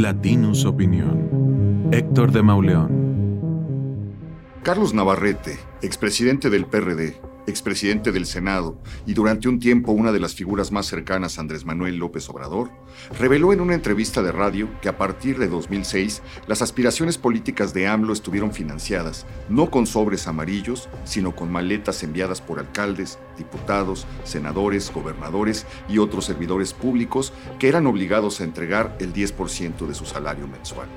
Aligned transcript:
Latinus 0.00 0.64
Opinión. 0.64 1.90
Héctor 1.92 2.32
de 2.32 2.42
Mauleón. 2.42 4.14
Carlos 4.62 4.94
Navarrete, 4.94 5.58
expresidente 5.82 6.48
del 6.48 6.64
PRD, 6.64 7.20
expresidente 7.50 8.12
del 8.12 8.26
Senado 8.26 8.80
y 9.06 9.14
durante 9.14 9.48
un 9.48 9.58
tiempo 9.58 9.92
una 9.92 10.12
de 10.12 10.20
las 10.20 10.34
figuras 10.34 10.72
más 10.72 10.86
cercanas 10.86 11.36
a 11.36 11.42
Andrés 11.42 11.64
Manuel 11.64 11.96
López 11.96 12.28
Obrador, 12.30 12.70
reveló 13.18 13.52
en 13.52 13.60
una 13.60 13.74
entrevista 13.74 14.22
de 14.22 14.32
radio 14.32 14.68
que 14.80 14.88
a 14.88 14.96
partir 14.96 15.38
de 15.38 15.48
2006 15.48 16.22
las 16.46 16.62
aspiraciones 16.62 17.18
políticas 17.18 17.74
de 17.74 17.86
AMLO 17.86 18.12
estuvieron 18.12 18.52
financiadas 18.52 19.26
no 19.48 19.70
con 19.70 19.86
sobres 19.86 20.26
amarillos, 20.26 20.88
sino 21.04 21.34
con 21.34 21.52
maletas 21.52 22.02
enviadas 22.02 22.40
por 22.40 22.58
alcaldes, 22.58 23.18
diputados, 23.36 24.06
senadores, 24.24 24.92
gobernadores 24.92 25.66
y 25.88 25.98
otros 25.98 26.24
servidores 26.24 26.72
públicos 26.72 27.32
que 27.58 27.68
eran 27.68 27.86
obligados 27.86 28.40
a 28.40 28.44
entregar 28.44 28.96
el 29.00 29.12
10% 29.12 29.86
de 29.86 29.94
su 29.94 30.06
salario 30.06 30.46
mensual. 30.46 30.88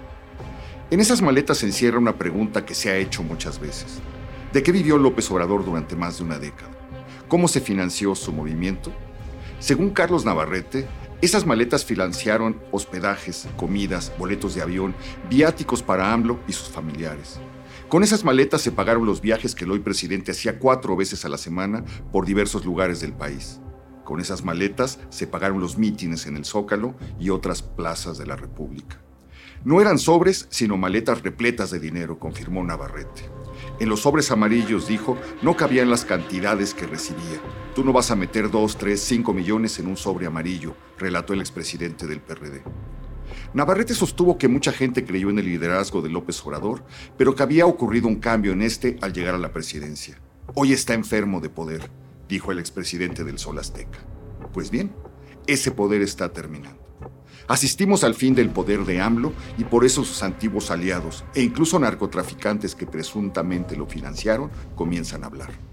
En 0.92 1.00
esas 1.00 1.22
maletas 1.22 1.58
se 1.58 1.66
encierra 1.66 1.98
una 1.98 2.18
pregunta 2.18 2.66
que 2.66 2.76
se 2.76 2.92
ha 2.92 2.98
hecho 2.98 3.24
muchas 3.24 3.60
veces. 3.60 4.00
¿De 4.54 4.62
qué 4.62 4.72
vivió 4.72 5.00
López 5.00 5.32
Obrador 5.32 5.66
durante 5.66 5.96
más 5.96 6.20
de 6.20 6.26
una 6.26 6.38
década? 6.38 6.70
¿Cómo 7.28 7.48
se 7.48 7.60
financió 7.60 8.14
su 8.14 8.32
movimiento? 8.32 8.94
Según 9.58 9.90
Carlos 9.90 10.26
Navarrete, 10.26 10.88
esas 11.24 11.48
maletas 11.48 11.84
financiaron 11.84 12.62
hospedajes, 12.72 13.48
comidas, 13.58 14.14
boletos 14.20 14.54
de 14.54 14.62
avión, 14.62 14.94
viáticos 15.28 15.82
para 15.82 16.14
AMLO 16.14 16.40
y 16.48 16.54
sus 16.54 16.70
familiares. 16.70 17.40
Con 17.90 18.04
esas 18.04 18.24
maletas 18.24 18.62
se 18.62 18.72
pagaron 18.72 19.08
los 19.08 19.22
viajes 19.22 19.56
que 19.56 19.66
el 19.66 19.72
hoy 19.72 19.80
presidente 19.80 20.34
hacía 20.34 20.60
cuatro 20.60 20.96
veces 20.96 21.26
a 21.26 21.30
la 21.30 21.40
semana 21.40 21.84
por 22.12 22.28
diversos 22.28 22.64
lugares 22.64 23.02
del 23.02 23.14
país. 23.14 23.60
Con 24.04 24.20
esas 24.20 24.44
maletas 24.44 25.00
se 25.10 25.26
pagaron 25.26 25.62
los 25.62 25.80
mítines 25.80 26.28
en 26.28 26.38
el 26.38 26.46
Zócalo 26.46 26.94
y 27.20 27.32
otras 27.32 27.64
plazas 27.64 28.20
de 28.20 28.28
la 28.28 28.36
República. 28.36 29.02
No 29.66 29.80
eran 29.80 29.98
sobres, 29.98 30.48
sino 30.50 30.76
maletas 30.76 31.22
repletas 31.22 31.72
de 31.72 31.80
dinero, 31.80 32.20
confirmó 32.20 32.64
Navarrete. 32.64 33.30
En 33.80 33.88
los 33.88 34.02
sobres 34.02 34.30
amarillos, 34.30 34.88
dijo, 34.88 35.18
no 35.42 35.56
cabían 35.56 35.90
las 35.90 36.04
cantidades 36.04 36.74
que 36.74 36.86
recibía. 36.86 37.40
Tú 37.74 37.86
no 37.86 37.94
vas 37.94 38.12
a 38.12 38.18
meter 38.18 38.52
dos, 38.52 38.78
tres, 38.78 39.00
cinco 39.00 39.34
millones 39.34 39.80
en 39.80 39.88
un 39.88 39.96
sobre 39.96 40.26
amarillo, 40.26 40.76
relató 40.98 41.34
el 41.34 41.40
expresidente 41.40 42.08
del 42.08 42.20
PRD. 42.20 42.62
Navarrete 43.54 43.96
sostuvo 43.96 44.38
que 44.38 44.50
mucha 44.50 44.74
gente 44.74 45.06
creyó 45.06 45.30
en 45.30 45.40
el 45.40 45.46
liderazgo 45.46 46.02
de 46.02 46.10
López 46.10 46.46
Obrador, 46.46 46.84
pero 47.18 47.34
que 47.34 47.44
había 47.44 47.66
ocurrido 47.66 48.10
un 48.10 48.18
cambio 48.18 48.52
en 48.52 48.64
este 48.64 48.98
al 49.02 49.14
llegar 49.14 49.34
a 49.34 49.40
la 49.40 49.54
presidencia. 49.54 50.20
Hoy 50.56 50.74
está 50.74 50.94
enfermo 50.94 51.40
de 51.40 51.50
poder, 51.50 51.90
dijo 52.28 52.52
el 52.52 52.60
expresidente 52.60 53.24
del 53.24 53.40
Sol 53.40 53.60
Azteca. 53.60 54.00
Pues 54.52 54.70
bien, 54.70 54.92
ese 55.48 55.72
poder 55.72 56.02
está 56.02 56.34
terminando. 56.34 56.83
Asistimos 57.48 58.04
al 58.04 58.16
fin 58.16 58.36
del 58.36 58.50
poder 58.50 58.86
de 58.86 59.02
AMLO 59.02 59.34
y 59.58 59.64
por 59.66 59.86
eso 59.86 60.04
sus 60.04 60.24
antiguos 60.24 60.72
aliados 60.72 61.24
e 61.36 61.42
incluso 61.42 61.80
narcotraficantes 61.80 62.76
que 62.76 62.86
presuntamente 62.86 63.76
lo 63.76 63.86
financiaron 63.86 64.50
comienzan 64.76 65.24
a 65.24 65.28
hablar. 65.28 65.73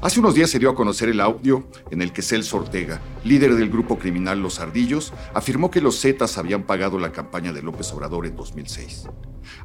Hace 0.00 0.20
unos 0.20 0.34
días 0.34 0.48
se 0.48 0.58
dio 0.58 0.70
a 0.70 0.74
conocer 0.74 1.10
el 1.10 1.20
audio 1.20 1.66
en 1.90 2.00
el 2.00 2.12
que 2.12 2.22
Celso 2.22 2.56
Ortega, 2.56 3.02
líder 3.22 3.54
del 3.56 3.68
grupo 3.68 3.98
criminal 3.98 4.40
Los 4.40 4.58
Ardillos, 4.60 5.12
afirmó 5.34 5.70
que 5.70 5.82
los 5.82 6.00
Zetas 6.00 6.38
habían 6.38 6.62
pagado 6.62 6.98
la 6.98 7.12
campaña 7.12 7.52
de 7.52 7.60
López 7.60 7.92
Obrador 7.92 8.24
en 8.24 8.34
2006. 8.34 9.08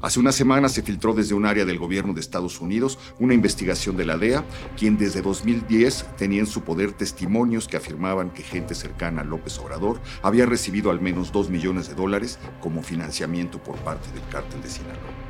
Hace 0.02 0.20
una 0.20 0.34
semana 0.34 0.68
se 0.68 0.82
filtró 0.82 1.14
desde 1.14 1.36
un 1.36 1.46
área 1.46 1.64
del 1.64 1.80
gobierno 1.80 2.14
de 2.14 2.20
Estados 2.20 2.60
Unidos 2.60 3.00
una 3.20 3.34
investigación 3.34 3.96
de 3.96 4.06
la 4.06 4.18
DEA, 4.18 4.44
quien 4.78 4.98
desde 4.98 5.22
2010 5.22 6.06
tenía 6.18 6.42
en 6.42 6.48
su 6.48 6.64
poder 6.64 6.92
testimonios 6.92 7.68
que 7.68 7.78
afirmaban 7.78 8.32
que 8.32 8.44
gente 8.44 8.76
cercana 8.76 9.22
a 9.22 9.26
López 9.26 9.58
Obrador 9.60 10.02
había 10.22 10.46
recibido 10.46 10.92
al 10.92 11.00
menos 11.00 11.32
2 11.32 11.50
millones 11.50 11.88
de 11.88 11.96
dólares 11.96 12.40
como 12.62 12.84
financiamiento 12.84 13.64
por 13.64 13.78
parte 13.78 14.12
del 14.12 14.28
cártel 14.30 14.62
de 14.62 14.70
Sinaloa. 14.70 15.25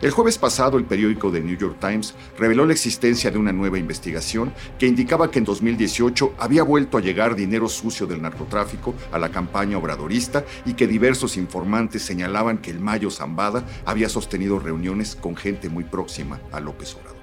El 0.00 0.10
jueves 0.10 0.38
pasado, 0.38 0.78
el 0.78 0.84
periódico 0.84 1.30
The 1.30 1.40
New 1.40 1.56
York 1.56 1.76
Times 1.80 2.14
reveló 2.38 2.66
la 2.66 2.72
existencia 2.72 3.30
de 3.30 3.38
una 3.38 3.52
nueva 3.52 3.78
investigación 3.78 4.52
que 4.78 4.86
indicaba 4.86 5.30
que 5.30 5.38
en 5.38 5.44
2018 5.44 6.34
había 6.38 6.62
vuelto 6.62 6.98
a 6.98 7.00
llegar 7.00 7.34
dinero 7.34 7.68
sucio 7.68 8.06
del 8.06 8.22
narcotráfico 8.22 8.94
a 9.12 9.18
la 9.18 9.30
campaña 9.30 9.78
obradorista 9.78 10.44
y 10.64 10.74
que 10.74 10.86
diversos 10.86 11.36
informantes 11.36 12.02
señalaban 12.02 12.58
que 12.58 12.70
el 12.70 12.80
Mayo 12.80 13.10
Zambada 13.10 13.64
había 13.84 14.08
sostenido 14.08 14.58
reuniones 14.58 15.16
con 15.16 15.36
gente 15.36 15.68
muy 15.68 15.84
próxima 15.84 16.40
a 16.50 16.60
López 16.60 16.94
Obrador. 16.94 17.22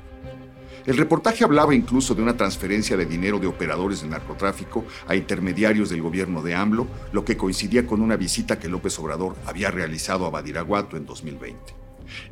El 0.85 0.97
reportaje 0.97 1.43
hablaba 1.43 1.75
incluso 1.75 2.15
de 2.15 2.23
una 2.23 2.37
transferencia 2.37 2.97
de 2.97 3.05
dinero 3.05 3.37
de 3.37 3.47
operadores 3.47 4.01
del 4.01 4.09
narcotráfico 4.09 4.85
a 5.07 5.15
intermediarios 5.15 5.89
del 5.89 6.01
gobierno 6.01 6.41
de 6.41 6.55
AMLO, 6.55 6.87
lo 7.11 7.25
que 7.25 7.37
coincidía 7.37 7.85
con 7.85 8.01
una 8.01 8.15
visita 8.15 8.57
que 8.57 8.69
López 8.69 8.97
Obrador 8.97 9.35
había 9.45 9.69
realizado 9.69 10.25
a 10.25 10.29
Badiraguato 10.29 10.97
en 10.97 11.05
2020. 11.05 11.88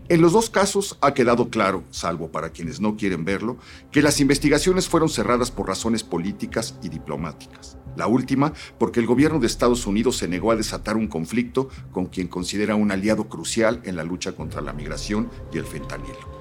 En 0.10 0.22
los 0.22 0.34
dos 0.34 0.50
casos 0.50 0.98
ha 1.02 1.14
quedado 1.14 1.50
claro, 1.50 1.84
salvo 1.92 2.32
para 2.32 2.50
quienes 2.50 2.80
no 2.80 2.96
quieren 2.96 3.26
verlo, 3.26 3.58
que 3.92 4.02
las 4.02 4.20
investigaciones 4.20 4.88
fueron 4.88 5.10
cerradas 5.10 5.52
por 5.52 5.68
razones 5.68 6.04
políticas 6.04 6.76
y 6.82 6.90
diplomáticas. 6.90 7.78
La 7.96 8.08
última, 8.08 8.54
porque 8.78 9.00
el 9.00 9.08
gobierno 9.08 9.40
de 9.40 9.48
Estados 9.48 9.88
Unidos 9.88 10.18
se 10.18 10.28
negó 10.28 10.52
a 10.52 10.56
desatar 10.56 10.98
un 10.98 11.08
conflicto 11.08 11.70
con 11.92 12.06
quien 12.06 12.28
considera 12.28 12.76
un 12.76 12.92
aliado 12.92 13.28
crucial 13.28 13.82
en 13.86 13.96
la 13.96 14.04
lucha 14.04 14.34
contra 14.34 14.62
la 14.62 14.74
migración 14.74 15.30
y 15.52 15.58
el 15.58 15.66
fentanilo. 15.66 16.37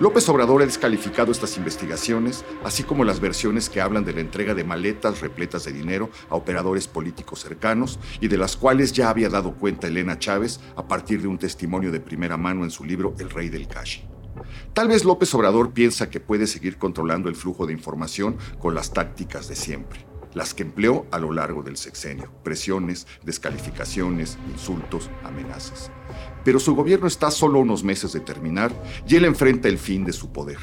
López 0.00 0.28
Obrador 0.28 0.62
ha 0.62 0.66
descalificado 0.66 1.32
estas 1.32 1.56
investigaciones, 1.56 2.44
así 2.64 2.82
como 2.82 3.04
las 3.04 3.20
versiones 3.20 3.68
que 3.68 3.80
hablan 3.80 4.04
de 4.04 4.12
la 4.12 4.20
entrega 4.20 4.54
de 4.54 4.64
maletas 4.64 5.20
repletas 5.20 5.64
de 5.64 5.72
dinero 5.72 6.10
a 6.30 6.36
operadores 6.36 6.88
políticos 6.88 7.40
cercanos 7.40 7.98
y 8.20 8.28
de 8.28 8.38
las 8.38 8.56
cuales 8.56 8.92
ya 8.92 9.10
había 9.10 9.28
dado 9.28 9.54
cuenta 9.54 9.86
Elena 9.86 10.18
Chávez 10.18 10.60
a 10.76 10.86
partir 10.86 11.22
de 11.22 11.28
un 11.28 11.38
testimonio 11.38 11.92
de 11.92 12.00
primera 12.00 12.36
mano 12.36 12.64
en 12.64 12.70
su 12.70 12.84
libro 12.84 13.14
El 13.18 13.30
Rey 13.30 13.48
del 13.48 13.68
Cash. 13.68 14.00
Tal 14.72 14.88
vez 14.88 15.04
López 15.04 15.34
Obrador 15.34 15.72
piensa 15.72 16.10
que 16.10 16.20
puede 16.20 16.46
seguir 16.46 16.78
controlando 16.78 17.28
el 17.28 17.36
flujo 17.36 17.66
de 17.66 17.72
información 17.72 18.36
con 18.58 18.74
las 18.74 18.92
tácticas 18.92 19.48
de 19.48 19.56
siempre 19.56 20.06
las 20.34 20.54
que 20.54 20.62
empleó 20.62 21.06
a 21.10 21.18
lo 21.18 21.32
largo 21.32 21.62
del 21.62 21.76
sexenio, 21.76 22.30
presiones, 22.42 23.06
descalificaciones, 23.24 24.38
insultos, 24.52 25.10
amenazas. 25.24 25.90
Pero 26.48 26.60
su 26.60 26.74
gobierno 26.74 27.06
está 27.06 27.30
solo 27.30 27.60
unos 27.60 27.84
meses 27.84 28.14
de 28.14 28.20
terminar 28.20 28.72
y 29.06 29.16
él 29.16 29.26
enfrenta 29.26 29.68
el 29.68 29.76
fin 29.76 30.06
de 30.06 30.14
su 30.14 30.32
poder. 30.32 30.56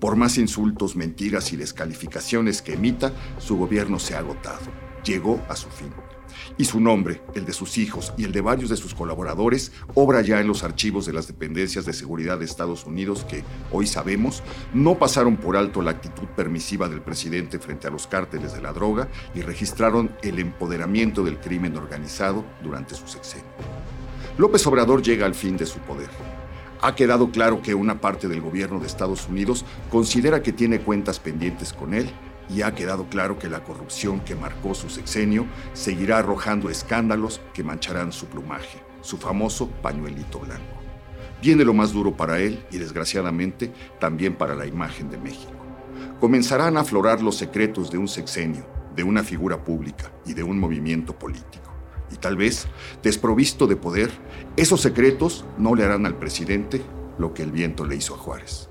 Por 0.00 0.16
más 0.16 0.38
insultos, 0.38 0.96
mentiras 0.96 1.52
y 1.52 1.56
descalificaciones 1.58 2.62
que 2.62 2.72
emita, 2.72 3.12
su 3.36 3.58
gobierno 3.58 3.98
se 3.98 4.14
ha 4.14 4.20
agotado. 4.20 4.64
Llegó 5.04 5.38
a 5.50 5.54
su 5.54 5.68
fin 5.68 5.92
y 6.56 6.64
su 6.64 6.80
nombre, 6.80 7.20
el 7.34 7.44
de 7.44 7.52
sus 7.52 7.76
hijos 7.76 8.14
y 8.16 8.24
el 8.24 8.32
de 8.32 8.40
varios 8.40 8.70
de 8.70 8.78
sus 8.78 8.94
colaboradores, 8.94 9.72
obra 9.92 10.22
ya 10.22 10.40
en 10.40 10.46
los 10.46 10.64
archivos 10.64 11.04
de 11.04 11.12
las 11.12 11.26
dependencias 11.26 11.84
de 11.84 11.92
seguridad 11.92 12.38
de 12.38 12.46
Estados 12.46 12.86
Unidos 12.86 13.26
que, 13.28 13.44
hoy 13.70 13.86
sabemos, 13.86 14.42
no 14.72 14.98
pasaron 14.98 15.36
por 15.36 15.58
alto 15.58 15.82
la 15.82 15.90
actitud 15.90 16.26
permisiva 16.36 16.88
del 16.88 17.02
presidente 17.02 17.58
frente 17.58 17.86
a 17.86 17.90
los 17.90 18.06
cárteles 18.06 18.54
de 18.54 18.62
la 18.62 18.72
droga 18.72 19.08
y 19.34 19.42
registraron 19.42 20.10
el 20.22 20.38
empoderamiento 20.38 21.22
del 21.22 21.38
crimen 21.38 21.76
organizado 21.76 22.46
durante 22.62 22.94
su 22.94 23.06
sexenio. 23.06 23.77
López 24.38 24.64
Obrador 24.68 25.02
llega 25.02 25.26
al 25.26 25.34
fin 25.34 25.56
de 25.56 25.66
su 25.66 25.80
poder. 25.80 26.08
Ha 26.80 26.94
quedado 26.94 27.32
claro 27.32 27.60
que 27.60 27.74
una 27.74 28.00
parte 28.00 28.28
del 28.28 28.40
gobierno 28.40 28.78
de 28.78 28.86
Estados 28.86 29.26
Unidos 29.28 29.64
considera 29.90 30.44
que 30.44 30.52
tiene 30.52 30.78
cuentas 30.78 31.18
pendientes 31.18 31.72
con 31.72 31.92
él 31.92 32.08
y 32.48 32.62
ha 32.62 32.72
quedado 32.72 33.06
claro 33.08 33.36
que 33.36 33.48
la 33.48 33.64
corrupción 33.64 34.20
que 34.20 34.36
marcó 34.36 34.76
su 34.76 34.90
sexenio 34.90 35.44
seguirá 35.72 36.18
arrojando 36.18 36.70
escándalos 36.70 37.40
que 37.52 37.64
mancharán 37.64 38.12
su 38.12 38.26
plumaje, 38.26 38.80
su 39.00 39.18
famoso 39.18 39.68
pañuelito 39.82 40.38
blanco. 40.38 40.78
Viene 41.42 41.64
lo 41.64 41.74
más 41.74 41.92
duro 41.92 42.16
para 42.16 42.38
él 42.38 42.64
y 42.70 42.78
desgraciadamente 42.78 43.72
también 43.98 44.36
para 44.36 44.54
la 44.54 44.66
imagen 44.66 45.10
de 45.10 45.18
México. 45.18 45.52
Comenzarán 46.20 46.76
a 46.76 46.82
aflorar 46.82 47.20
los 47.22 47.34
secretos 47.34 47.90
de 47.90 47.98
un 47.98 48.06
sexenio, 48.06 48.64
de 48.94 49.02
una 49.02 49.24
figura 49.24 49.64
pública 49.64 50.12
y 50.24 50.32
de 50.32 50.44
un 50.44 50.60
movimiento 50.60 51.18
político. 51.18 51.67
Y 52.12 52.16
tal 52.16 52.36
vez, 52.36 52.66
desprovisto 53.02 53.66
de 53.66 53.76
poder, 53.76 54.10
esos 54.56 54.80
secretos 54.80 55.44
no 55.58 55.74
le 55.74 55.84
harán 55.84 56.06
al 56.06 56.16
presidente 56.16 56.82
lo 57.18 57.34
que 57.34 57.42
el 57.42 57.52
viento 57.52 57.84
le 57.84 57.96
hizo 57.96 58.14
a 58.14 58.18
Juárez. 58.18 58.68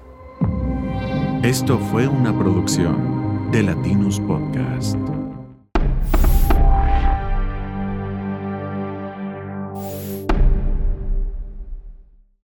Esto 1.44 1.78
fue 1.78 2.08
una 2.08 2.38
producción 2.38 3.50
de 3.52 3.64
Latinus 3.64 4.20
Podcast. 4.22 5.17